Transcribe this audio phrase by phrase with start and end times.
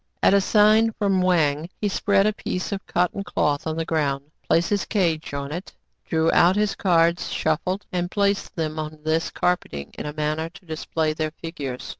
[0.23, 3.77] 33 At a sign from Wang, he spread a piece of cot ton cloth on
[3.77, 8.79] the ground, placed his cage on it, drew out his cards, shuffled, and placed them
[8.79, 11.87] on this carpeting in a manner to display their figures.